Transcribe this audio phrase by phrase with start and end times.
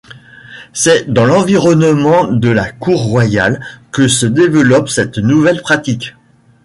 [0.73, 6.15] C'est dans l'environnement de la cour royale que se développe cette nouvelle pratique.